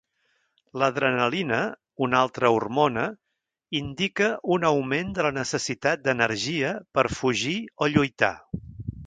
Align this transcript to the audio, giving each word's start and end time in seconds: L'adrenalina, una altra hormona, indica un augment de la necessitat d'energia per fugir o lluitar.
L'adrenalina, 0.83 1.59
una 2.05 2.21
altra 2.25 2.49
hormona, 2.55 3.03
indica 3.81 4.31
un 4.57 4.67
augment 4.71 5.13
de 5.19 5.27
la 5.29 5.33
necessitat 5.37 6.05
d'energia 6.09 6.75
per 6.99 7.07
fugir 7.21 7.57
o 7.87 7.93
lluitar. 7.95 8.35